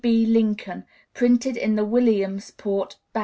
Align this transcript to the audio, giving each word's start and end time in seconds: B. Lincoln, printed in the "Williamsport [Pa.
B. 0.03 0.25
Lincoln, 0.25 0.85
printed 1.13 1.55
in 1.55 1.75
the 1.75 1.85
"Williamsport 1.85 2.95
[Pa. 3.13 3.19